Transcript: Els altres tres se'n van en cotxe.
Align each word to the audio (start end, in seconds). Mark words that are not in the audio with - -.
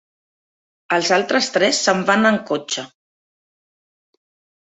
Els 0.95 1.09
altres 1.17 1.49
tres 1.57 1.81
se'n 1.89 2.01
van 2.09 2.29
en 2.31 2.39
cotxe. 2.49 2.85